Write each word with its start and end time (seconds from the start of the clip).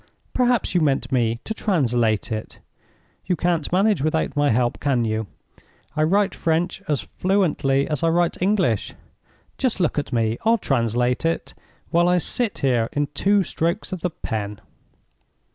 Perhaps 0.33 0.73
you 0.73 0.81
meant 0.81 1.11
me 1.11 1.41
to 1.43 1.53
translate 1.53 2.31
it? 2.31 2.57
You 3.27 3.35
can't 3.35 3.71
manage 3.71 4.01
without 4.01 4.35
my 4.35 4.49
help, 4.49 4.79
can 4.79 5.05
you? 5.05 5.27
I 5.95 6.01
write 6.01 6.33
French 6.33 6.81
as 6.89 7.01
fluently 7.19 7.87
as 7.87 8.01
I 8.01 8.07
write 8.07 8.41
English. 8.41 8.95
Just 9.59 9.79
look 9.79 9.99
at 9.99 10.11
me! 10.11 10.39
I'll 10.43 10.57
translate 10.57 11.23
it, 11.23 11.53
while 11.91 12.07
I 12.09 12.17
sit 12.17 12.57
here, 12.65 12.89
in 12.93 13.09
two 13.13 13.43
strokes 13.43 13.91
of 13.93 14.01
the 14.01 14.09
pen." 14.09 14.59